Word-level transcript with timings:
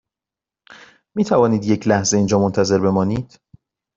می 1.15 1.23
توانید 1.23 1.63
یک 1.65 1.87
لحظه 1.87 2.17
اینجا 2.17 2.39
منتظر 2.39 2.79
بمانید؟ 2.79 3.39